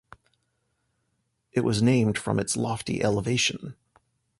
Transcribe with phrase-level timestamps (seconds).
[1.51, 3.75] It was named from its lofty elevation.